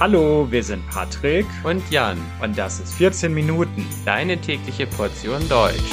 [0.00, 5.92] Hallo, wir sind Patrick und Jan und das ist 14 Minuten, deine tägliche Portion Deutsch.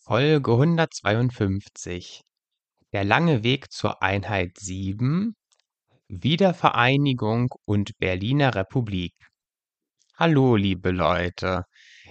[0.00, 2.22] Folge 152
[2.92, 5.36] Der lange Weg zur Einheit 7
[6.08, 9.14] Wiedervereinigung und Berliner Republik.
[10.16, 11.66] Hallo, liebe Leute.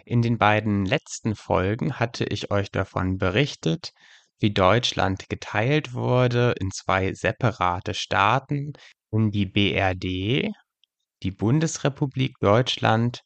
[0.06, 3.92] In den beiden letzten Folgen hatte ich euch davon berichtet,
[4.40, 8.74] wie Deutschland geteilt wurde in zwei separate Staaten,
[9.12, 10.52] in die BRD,
[11.24, 13.22] die Bundesrepublik Deutschland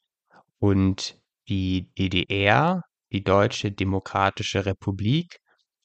[0.58, 5.38] und die DDR, die Deutsche Demokratische Republik,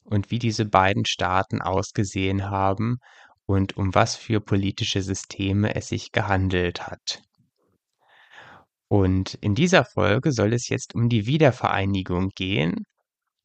[0.08, 3.00] und wie diese beiden Staaten ausgesehen haben
[3.46, 7.22] und um was für politische Systeme es sich gehandelt hat.
[8.88, 12.86] Und in dieser Folge soll es jetzt um die Wiedervereinigung gehen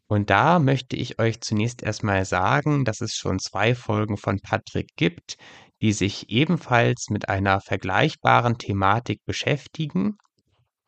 [0.08, 4.88] und da möchte ich euch zunächst erstmal sagen, dass es schon zwei Folgen von Patrick
[4.96, 5.36] gibt,
[5.80, 10.16] die sich ebenfalls mit einer vergleichbaren Thematik beschäftigen.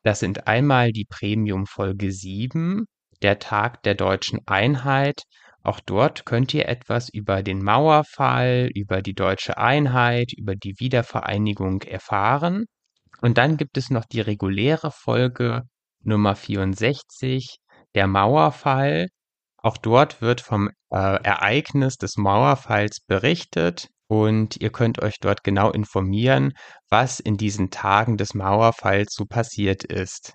[0.03, 2.85] Das sind einmal die Premium Folge 7,
[3.21, 5.23] der Tag der deutschen Einheit.
[5.63, 11.81] Auch dort könnt ihr etwas über den Mauerfall, über die deutsche Einheit, über die Wiedervereinigung
[11.81, 12.65] erfahren.
[13.21, 15.63] Und dann gibt es noch die reguläre Folge
[16.03, 17.57] Nummer 64,
[17.95, 19.07] der Mauerfall.
[19.57, 25.71] Auch dort wird vom äh, Ereignis des Mauerfalls berichtet und ihr könnt euch dort genau
[25.71, 26.53] informieren,
[26.89, 30.33] was in diesen Tagen des Mauerfalls so passiert ist.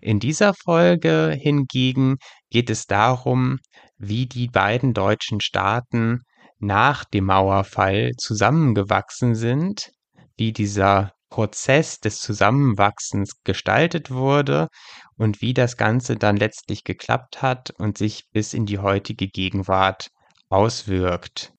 [0.00, 2.16] In dieser Folge hingegen
[2.50, 3.58] geht es darum,
[3.96, 6.20] wie die beiden deutschen Staaten
[6.58, 9.90] nach dem Mauerfall zusammengewachsen sind,
[10.36, 14.68] wie dieser Prozess des Zusammenwachsens gestaltet wurde
[15.16, 20.10] und wie das Ganze dann letztlich geklappt hat und sich bis in die heutige Gegenwart
[20.48, 21.52] auswirkt.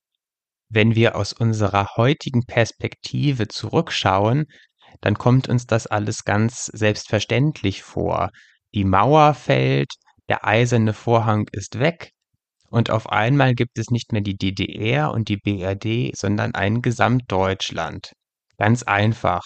[0.69, 4.45] Wenn wir aus unserer heutigen Perspektive zurückschauen,
[5.01, 8.29] dann kommt uns das alles ganz selbstverständlich vor.
[8.73, 9.91] Die Mauer fällt,
[10.29, 12.11] der eiserne Vorhang ist weg
[12.69, 18.13] und auf einmal gibt es nicht mehr die DDR und die BRD, sondern ein Gesamtdeutschland.
[18.57, 19.43] Ganz einfach.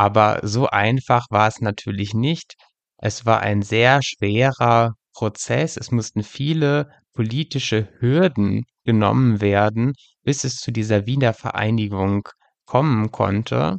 [0.00, 2.54] Aber so einfach war es natürlich nicht.
[2.96, 5.76] Es war ein sehr schwerer Prozess.
[5.76, 12.26] Es mussten viele politische Hürden genommen werden, bis es zu dieser Wiedervereinigung
[12.64, 13.76] kommen konnte.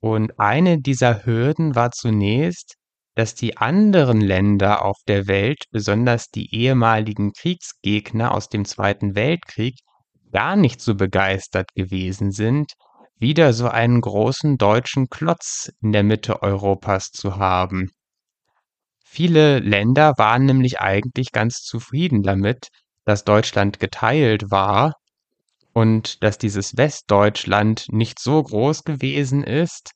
[0.00, 2.74] Und eine dieser Hürden war zunächst,
[3.14, 9.78] dass die anderen Länder auf der Welt, besonders die ehemaligen Kriegsgegner aus dem Zweiten Weltkrieg,
[10.32, 12.72] gar nicht so begeistert gewesen sind,
[13.18, 17.90] wieder so einen großen deutschen Klotz in der Mitte Europas zu haben.
[19.04, 22.68] Viele Länder waren nämlich eigentlich ganz zufrieden damit,
[23.04, 24.94] dass Deutschland geteilt war
[25.72, 29.92] und dass dieses Westdeutschland nicht so groß gewesen ist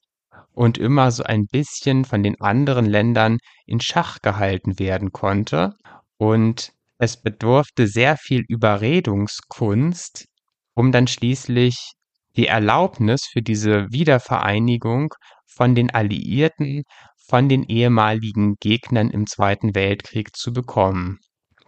[0.52, 5.74] und immer so ein bisschen von den anderen Ländern in Schach gehalten werden konnte.
[6.18, 10.26] Und es bedurfte sehr viel Überredungskunst,
[10.74, 11.92] um dann schließlich
[12.36, 15.14] die Erlaubnis für diese Wiedervereinigung
[15.46, 16.82] von den Alliierten,
[17.28, 21.18] von den ehemaligen Gegnern im Zweiten Weltkrieg zu bekommen.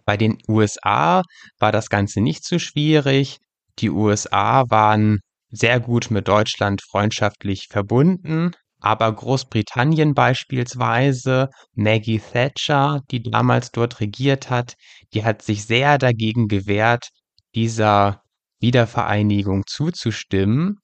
[0.05, 1.23] Bei den USA
[1.59, 3.37] war das Ganze nicht so schwierig.
[3.79, 5.19] Die USA waren
[5.49, 8.51] sehr gut mit Deutschland freundschaftlich verbunden,
[8.81, 14.73] aber Großbritannien beispielsweise, Maggie Thatcher, die damals dort regiert hat,
[15.13, 17.07] die hat sich sehr dagegen gewehrt,
[17.55, 18.22] dieser
[18.63, 20.79] Wiedervereinigung zuzustimmen.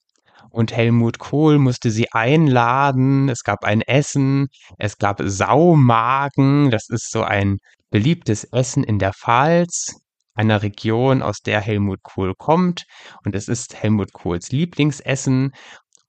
[0.50, 3.28] Und Helmut Kohl musste sie einladen.
[3.28, 4.48] Es gab ein Essen.
[4.78, 6.70] Es gab Saumagen.
[6.70, 7.58] Das ist so ein
[7.90, 9.94] beliebtes Essen in der Pfalz,
[10.34, 12.84] einer Region, aus der Helmut Kohl kommt.
[13.24, 15.52] Und es ist Helmut Kohls Lieblingsessen.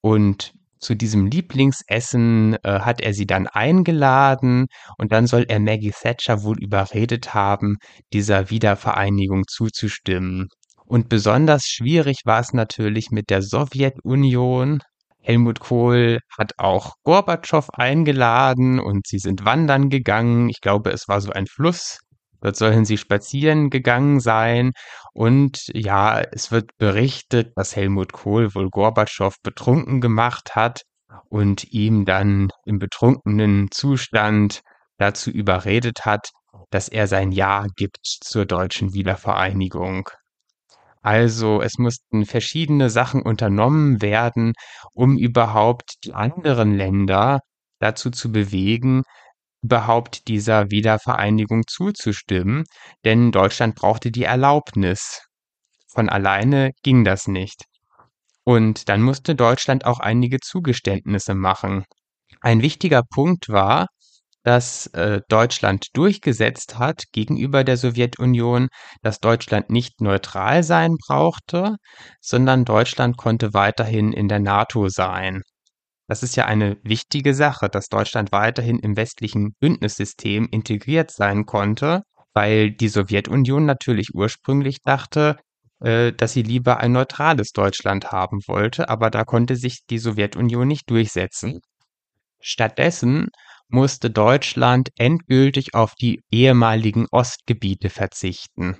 [0.02, 4.66] Und zu diesem Lieblingsessen äh, hat er sie dann eingeladen
[4.98, 7.78] und dann soll er Maggie Thatcher wohl überredet haben,
[8.12, 10.50] dieser Wiedervereinigung zuzustimmen.
[10.92, 14.82] Und besonders schwierig war es natürlich mit der Sowjetunion.
[15.22, 20.50] Helmut Kohl hat auch Gorbatschow eingeladen und sie sind wandern gegangen.
[20.50, 22.00] Ich glaube, es war so ein Fluss.
[22.42, 24.74] Dort sollen sie spazieren gegangen sein.
[25.14, 30.82] Und ja, es wird berichtet, dass Helmut Kohl wohl Gorbatschow betrunken gemacht hat
[31.30, 34.60] und ihm dann im betrunkenen Zustand
[34.98, 36.32] dazu überredet hat,
[36.70, 40.10] dass er sein Ja gibt zur deutschen Wiedervereinigung.
[41.02, 44.54] Also es mussten verschiedene Sachen unternommen werden,
[44.94, 47.40] um überhaupt die anderen Länder
[47.80, 49.04] dazu zu bewegen,
[49.64, 52.66] überhaupt dieser Wiedervereinigung zuzustimmen,
[53.06, 55.28] denn Deutschland brauchte die Erlaubnis.
[55.88, 57.66] Von alleine ging das nicht.
[58.44, 61.86] Und dann musste Deutschland auch einige Zugeständnisse machen.
[62.42, 63.88] Ein wichtiger Punkt war,
[64.44, 68.70] dass äh, Deutschland durchgesetzt hat gegenüber der Sowjetunion,
[69.02, 71.76] dass Deutschland nicht neutral sein brauchte,
[72.20, 75.42] sondern Deutschland konnte weiterhin in der NATO sein.
[76.08, 82.02] Das ist ja eine wichtige Sache, dass Deutschland weiterhin im westlichen Bündnissystem integriert sein konnte,
[82.34, 85.38] weil die Sowjetunion natürlich ursprünglich dachte,
[85.82, 90.68] äh, dass sie lieber ein neutrales Deutschland haben wollte, aber da konnte sich die Sowjetunion
[90.68, 91.60] nicht durchsetzen.
[92.42, 93.30] Stattdessen
[93.72, 98.78] musste Deutschland endgültig auf die ehemaligen Ostgebiete verzichten.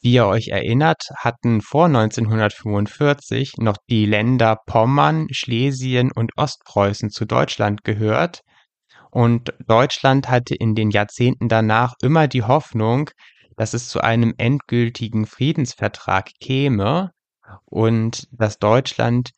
[0.00, 7.24] Wie ihr euch erinnert, hatten vor 1945 noch die Länder Pommern, Schlesien und Ostpreußen zu
[7.24, 8.42] Deutschland gehört,
[9.10, 13.10] und Deutschland hatte in den Jahrzehnten danach immer die Hoffnung,
[13.56, 17.12] dass es zu einem endgültigen Friedensvertrag käme
[17.64, 19.30] und dass Deutschland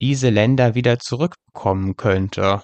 [0.00, 2.62] diese Länder wieder zurückbekommen könnte.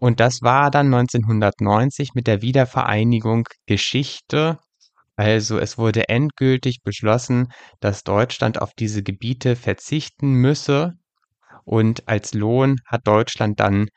[0.00, 4.58] Und das war dann 1990 mit der Wiedervereinigung Geschichte.
[5.14, 10.94] Also es wurde endgültig beschlossen, dass Deutschland auf diese Gebiete verzichten müsse.
[11.66, 13.88] Und als Lohn hat Deutschland dann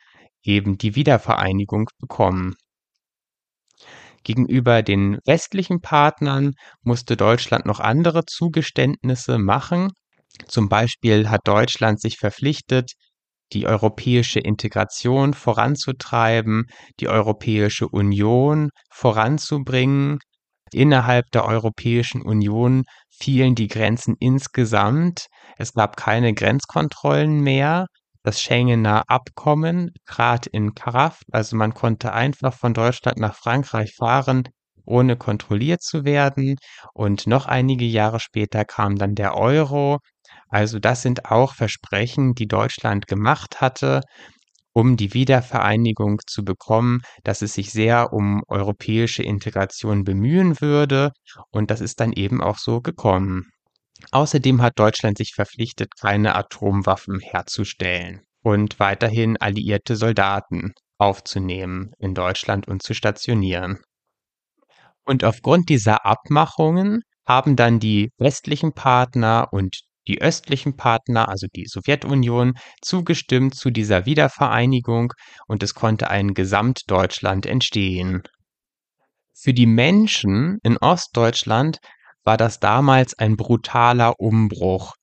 [0.44, 2.55] eben die Wiedervereinigung bekommen.
[4.25, 6.51] Gegenüber den westlichen Partnern
[6.81, 9.91] musste Deutschland noch andere Zugeständnisse machen.
[10.47, 12.91] Zum Beispiel hat Deutschland sich verpflichtet,
[13.51, 16.65] die europäische Integration voranzutreiben,
[16.99, 20.19] die Europäische Union voranzubringen.
[20.71, 25.27] Innerhalb der Europäischen Union fielen die Grenzen insgesamt.
[25.57, 27.85] Es gab keine Grenzkontrollen mehr.
[28.23, 34.43] Das Schengener Abkommen trat in Kraft, also man konnte einfach von Deutschland nach Frankreich fahren,
[34.85, 36.55] ohne kontrolliert zu werden.
[36.93, 39.99] Und noch einige Jahre später kam dann der Euro.
[40.53, 44.01] Also das sind auch Versprechen, die Deutschland gemacht hatte,
[44.71, 51.11] um die Wiedervereinigung zu bekommen, dass es sich sehr um europäische Integration bemühen würde.
[51.50, 53.50] Und das ist dann eben auch so gekommen.
[54.11, 62.67] Außerdem hat Deutschland sich verpflichtet, keine Atomwaffen herzustellen und weiterhin alliierte Soldaten aufzunehmen in Deutschland
[62.67, 63.79] und zu stationieren.
[65.03, 71.65] Und aufgrund dieser Abmachungen haben dann die westlichen Partner und die östlichen Partner, also die
[71.65, 75.13] Sowjetunion, zugestimmt zu dieser Wiedervereinigung
[75.47, 78.23] und es konnte ein Gesamtdeutschland entstehen.
[79.33, 81.79] Für die Menschen in Ostdeutschland
[82.23, 84.94] war das damals ein brutaler Umbruch.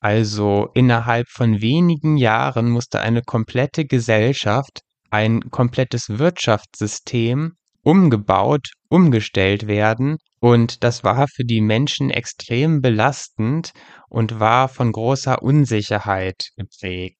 [0.00, 4.80] Also innerhalb von wenigen Jahren musste eine komplette Gesellschaft,
[5.10, 7.54] ein komplettes Wirtschaftssystem
[7.86, 10.16] umgebaut, umgestellt werden.
[10.40, 13.70] Und das war für die Menschen extrem belastend
[14.08, 17.16] und war von großer Unsicherheit geprägt.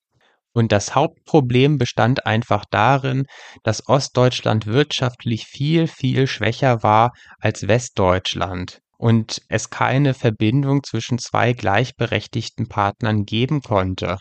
[0.53, 3.27] Und das Hauptproblem bestand einfach darin,
[3.63, 11.53] dass Ostdeutschland wirtschaftlich viel, viel schwächer war als Westdeutschland und es keine Verbindung zwischen zwei
[11.53, 14.19] gleichberechtigten Partnern geben konnte.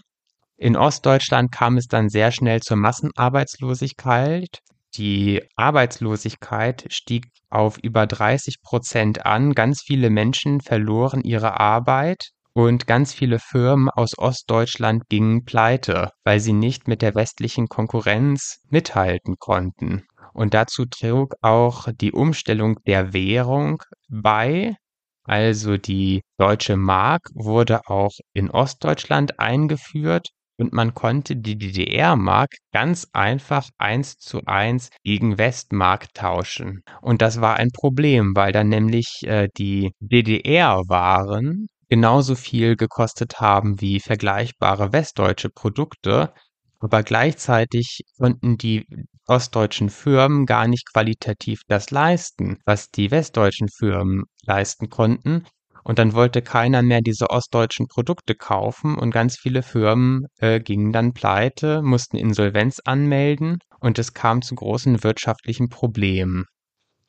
[0.57, 4.59] In Ostdeutschland kam es dann sehr schnell zur Massenarbeitslosigkeit
[4.97, 9.53] die Arbeitslosigkeit stieg auf über 30 Prozent an.
[9.53, 16.39] Ganz viele Menschen verloren ihre Arbeit und ganz viele Firmen aus Ostdeutschland gingen pleite, weil
[16.39, 20.05] sie nicht mit der westlichen Konkurrenz mithalten konnten.
[20.33, 24.75] Und dazu trug auch die Umstellung der Währung bei.
[25.23, 33.07] Also die deutsche Mark wurde auch in Ostdeutschland eingeführt und man konnte die DDR-Mark ganz
[33.13, 36.83] einfach eins zu eins gegen Westmark tauschen.
[37.01, 43.79] Und das war ein Problem, weil dann nämlich äh, die DDR-Waren genauso viel gekostet haben
[43.81, 46.33] wie vergleichbare westdeutsche Produkte,
[46.79, 48.85] aber gleichzeitig konnten die
[49.27, 55.45] ostdeutschen Firmen gar nicht qualitativ das leisten, was die westdeutschen Firmen leisten konnten.
[55.85, 60.91] Und dann wollte keiner mehr diese ostdeutschen Produkte kaufen und ganz viele Firmen äh, gingen
[60.91, 66.45] dann pleite, mussten Insolvenz anmelden und es kam zu großen wirtschaftlichen Problemen.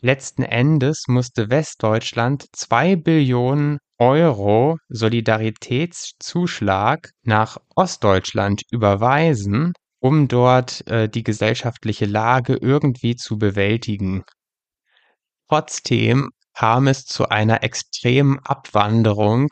[0.03, 11.23] Letzten Endes musste Westdeutschland zwei Billionen Euro Solidaritätszuschlag nach Ostdeutschland überweisen, um dort äh, die
[11.23, 14.23] gesellschaftliche Lage irgendwie zu bewältigen.
[15.49, 19.49] Trotzdem kam es zu einer extremen Abwanderung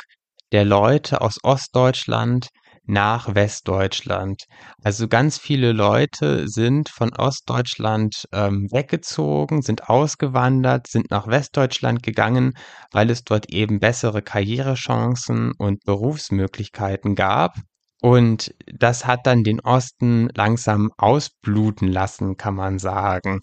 [0.53, 2.49] der Leute aus Ostdeutschland
[2.87, 4.45] nach Westdeutschland.
[4.83, 12.53] Also ganz viele Leute sind von Ostdeutschland ähm, weggezogen, sind ausgewandert, sind nach Westdeutschland gegangen,
[12.93, 17.57] weil es dort eben bessere Karrierechancen und Berufsmöglichkeiten gab.
[18.01, 23.41] Und das hat dann den Osten langsam ausbluten lassen, kann man sagen.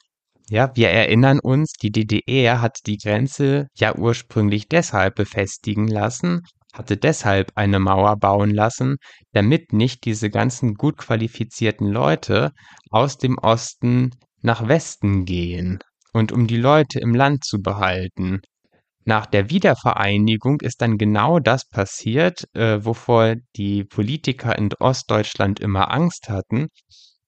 [0.52, 6.42] Ja, wir erinnern uns, die DDR hat die Grenze ja ursprünglich deshalb befestigen lassen,
[6.74, 8.98] hatte deshalb eine Mauer bauen lassen,
[9.32, 12.52] damit nicht diese ganzen gut qualifizierten Leute
[12.90, 14.10] aus dem Osten
[14.42, 15.80] nach Westen gehen
[16.12, 18.42] und um die Leute im Land zu behalten.
[19.06, 25.92] Nach der Wiedervereinigung ist dann genau das passiert, äh, wovor die Politiker in Ostdeutschland immer
[25.92, 26.68] Angst hatten,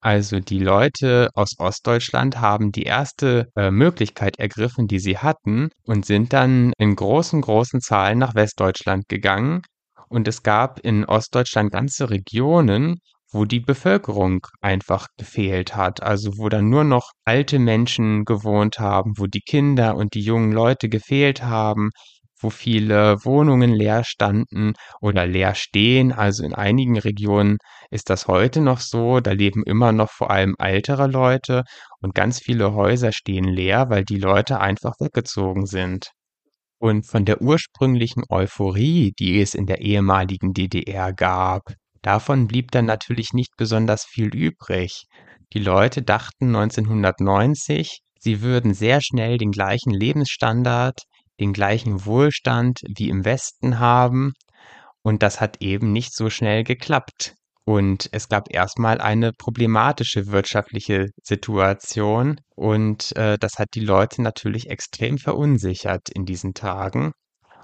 [0.04, 6.06] also die Leute aus Ostdeutschland haben die erste äh, Möglichkeit ergriffen, die sie hatten und
[6.06, 9.62] sind dann in großen, großen Zahlen nach Westdeutschland gegangen.
[10.10, 12.98] Und es gab in Ostdeutschland ganze Regionen,
[13.32, 16.04] wo die Bevölkerung einfach gefehlt hat.
[16.04, 20.52] Also wo dann nur noch alte Menschen gewohnt haben, wo die Kinder und die jungen
[20.52, 21.92] Leute gefehlt haben,
[22.44, 26.12] wo viele Wohnungen leer standen oder leer stehen.
[26.12, 27.58] Also in einigen Regionen
[27.90, 29.20] ist das heute noch so.
[29.20, 31.64] Da leben immer noch vor allem ältere Leute
[32.02, 36.12] und ganz viele Häuser stehen leer, weil die Leute einfach weggezogen sind.
[36.80, 41.62] Und von der ursprünglichen Euphorie, die es in der ehemaligen DDR gab,
[42.02, 45.06] davon blieb dann natürlich nicht besonders viel übrig.
[45.54, 51.04] Die Leute dachten 1990, sie würden sehr schnell den gleichen Lebensstandard,
[51.40, 54.34] den gleichen Wohlstand wie im Westen haben.
[55.02, 57.36] Und das hat eben nicht so schnell geklappt.
[57.66, 64.70] Und es gab erstmal eine problematische wirtschaftliche Situation und äh, das hat die Leute natürlich
[64.70, 67.14] extrem verunsichert in diesen Tagen.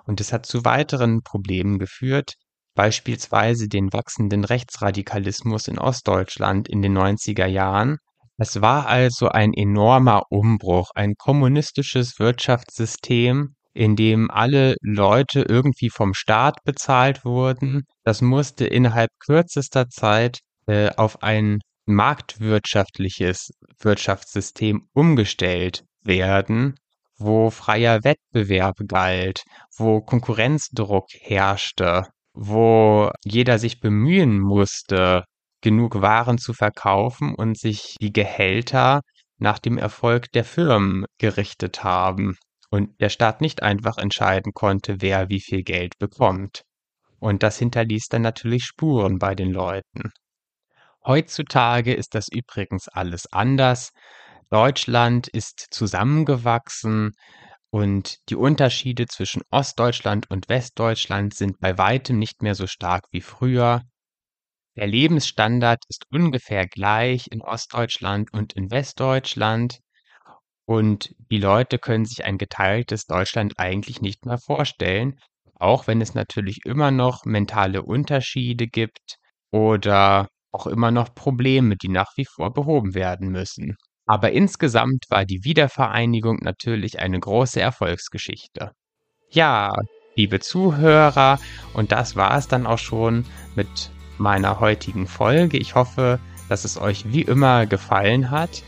[0.06, 2.36] Und es hat zu weiteren Problemen geführt,
[2.76, 7.98] beispielsweise den wachsenden Rechtsradikalismus in Ostdeutschland in den 90er Jahren.
[8.38, 16.13] Es war also ein enormer Umbruch, ein kommunistisches Wirtschaftssystem, in dem alle Leute irgendwie vom
[16.13, 17.86] Staat bezahlt wurden.
[18.03, 26.75] Das musste innerhalb kürzester Zeit äh, auf ein marktwirtschaftliches Wirtschaftssystem umgestellt werden,
[27.17, 29.43] wo freier Wettbewerb galt,
[29.77, 35.24] wo Konkurrenzdruck herrschte, wo jeder sich bemühen musste,
[35.62, 39.03] genug Waren zu verkaufen und sich die Gehälter
[39.38, 42.36] nach dem Erfolg der Firmen gerichtet haben
[42.70, 46.64] und der Staat nicht einfach entscheiden konnte, wer wie viel Geld bekommt.
[47.20, 50.12] Und das hinterließ dann natürlich Spuren bei den Leuten.
[51.06, 53.92] Heutzutage ist das übrigens alles anders.
[54.50, 57.14] Deutschland ist zusammengewachsen
[57.72, 63.22] und die Unterschiede zwischen Ostdeutschland und Westdeutschland sind bei weitem nicht mehr so stark wie
[63.22, 63.84] früher.
[64.76, 69.80] Der Lebensstandard ist ungefähr gleich in Ostdeutschland und in Westdeutschland.
[70.70, 75.16] Und die Leute können sich ein geteiltes Deutschland eigentlich nicht mehr vorstellen,
[75.56, 79.16] auch wenn es natürlich immer noch mentale Unterschiede gibt
[79.50, 83.78] oder auch immer noch Probleme, die nach wie vor behoben werden müssen.
[84.06, 88.72] Aber insgesamt war die Wiedervereinigung natürlich eine große Erfolgsgeschichte.
[89.32, 89.72] Ja,
[90.16, 91.40] liebe Zuhörer,
[91.74, 95.58] und das war es dann auch schon mit meiner heutigen Folge.
[95.58, 98.62] Ich hoffe, dass es euch wie immer gefallen hat.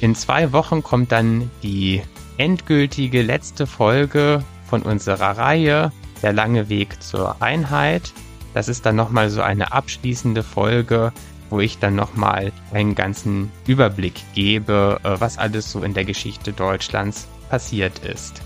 [0.00, 2.02] In zwei Wochen kommt dann die
[2.36, 8.12] endgültige letzte Folge von unserer Reihe Der lange Weg zur Einheit.
[8.54, 11.12] Das ist dann nochmal so eine abschließende Folge,
[11.50, 16.52] wo ich dann nochmal einen ganzen Überblick gebe, äh, was alles so in der Geschichte
[16.52, 18.42] Deutschlands passiert ist.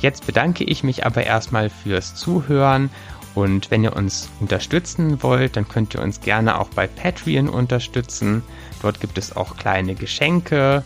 [0.00, 2.90] Jetzt bedanke ich mich aber erstmal fürs Zuhören
[3.34, 8.42] und wenn ihr uns unterstützen wollt, dann könnt ihr uns gerne auch bei Patreon unterstützen.
[8.80, 10.84] Dort gibt es auch kleine Geschenke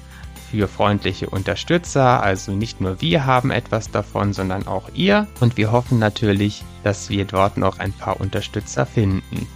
[0.51, 2.23] für freundliche Unterstützer.
[2.23, 5.27] Also nicht nur wir haben etwas davon, sondern auch ihr.
[5.41, 9.47] Und wir hoffen natürlich, dass wir dort noch ein paar Unterstützer finden.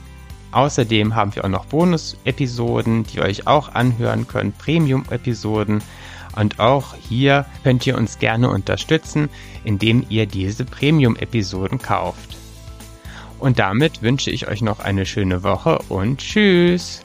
[0.53, 5.83] Außerdem haben wir auch noch Bonus-Episoden, die ihr euch auch anhören könnt, Premium-Episoden.
[6.37, 9.29] Und auch hier könnt ihr uns gerne unterstützen,
[9.65, 12.37] indem ihr diese Premium-Episoden kauft.
[13.39, 17.03] Und damit wünsche ich euch noch eine schöne Woche und tschüss!